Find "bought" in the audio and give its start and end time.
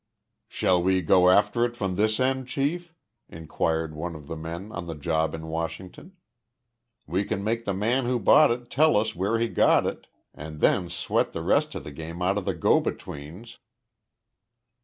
8.17-8.49